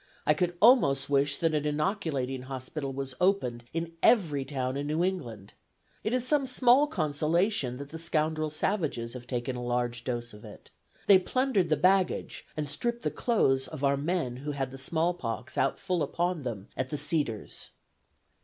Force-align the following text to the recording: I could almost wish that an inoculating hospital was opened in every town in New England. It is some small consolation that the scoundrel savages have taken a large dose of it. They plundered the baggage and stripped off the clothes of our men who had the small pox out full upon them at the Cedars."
I 0.25 0.33
could 0.33 0.57
almost 0.61 1.11
wish 1.11 1.35
that 1.35 1.53
an 1.53 1.63
inoculating 1.67 2.41
hospital 2.41 2.91
was 2.91 3.13
opened 3.21 3.65
in 3.71 3.93
every 4.01 4.43
town 4.43 4.75
in 4.75 4.87
New 4.87 5.03
England. 5.03 5.53
It 6.03 6.11
is 6.11 6.25
some 6.25 6.47
small 6.47 6.87
consolation 6.87 7.77
that 7.77 7.89
the 7.89 7.99
scoundrel 7.99 8.49
savages 8.49 9.13
have 9.13 9.27
taken 9.27 9.55
a 9.55 9.61
large 9.63 10.03
dose 10.03 10.33
of 10.33 10.43
it. 10.43 10.71
They 11.05 11.19
plundered 11.19 11.69
the 11.69 11.77
baggage 11.77 12.47
and 12.57 12.67
stripped 12.67 13.01
off 13.01 13.03
the 13.03 13.11
clothes 13.11 13.67
of 13.67 13.83
our 13.83 13.95
men 13.95 14.37
who 14.37 14.53
had 14.53 14.71
the 14.71 14.79
small 14.79 15.13
pox 15.13 15.55
out 15.55 15.77
full 15.77 16.01
upon 16.01 16.41
them 16.41 16.69
at 16.75 16.89
the 16.89 16.97
Cedars." 16.97 17.69